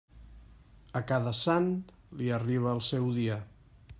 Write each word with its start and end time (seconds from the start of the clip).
A 0.99 1.01
cada 1.11 1.33
sant 1.41 1.69
li 2.21 2.33
arriba 2.39 2.75
el 2.79 2.83
seu 2.91 3.09
dia. 3.21 3.39